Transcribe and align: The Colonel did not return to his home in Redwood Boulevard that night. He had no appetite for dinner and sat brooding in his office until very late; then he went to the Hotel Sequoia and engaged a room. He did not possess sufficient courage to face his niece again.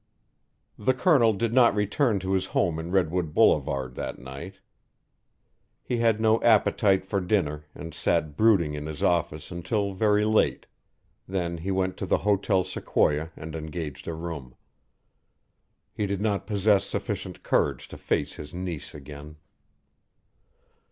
The 0.79 0.95
Colonel 0.95 1.33
did 1.33 1.53
not 1.53 1.75
return 1.75 2.17
to 2.21 2.31
his 2.33 2.47
home 2.47 2.79
in 2.79 2.89
Redwood 2.89 3.35
Boulevard 3.35 3.93
that 3.93 4.17
night. 4.17 4.55
He 5.83 5.97
had 5.97 6.19
no 6.19 6.41
appetite 6.41 7.05
for 7.05 7.21
dinner 7.21 7.65
and 7.75 7.93
sat 7.93 8.35
brooding 8.35 8.73
in 8.73 8.87
his 8.87 9.03
office 9.03 9.51
until 9.51 9.93
very 9.93 10.25
late; 10.25 10.65
then 11.27 11.59
he 11.59 11.69
went 11.69 11.97
to 11.97 12.07
the 12.07 12.17
Hotel 12.17 12.63
Sequoia 12.63 13.29
and 13.37 13.55
engaged 13.55 14.07
a 14.07 14.15
room. 14.15 14.55
He 15.93 16.07
did 16.07 16.19
not 16.19 16.47
possess 16.47 16.85
sufficient 16.85 17.43
courage 17.43 17.87
to 17.89 17.95
face 17.99 18.37
his 18.37 18.55
niece 18.55 18.95
again. 18.95 19.35